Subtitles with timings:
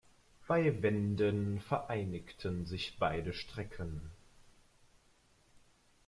[0.47, 4.09] Bei Wenden vereinigten sich beide Strecken.